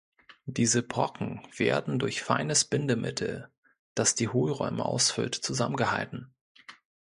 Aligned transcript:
Diese 0.47 0.81
Brocken 0.81 1.43
werden 1.55 1.99
durch 1.99 2.23
feines 2.23 2.65
Bindemittel, 2.65 3.51
das 3.93 4.15
die 4.15 4.29
Hohlräume 4.29 4.83
ausfüllt, 4.83 5.35
zusammengehalten. 5.35 6.33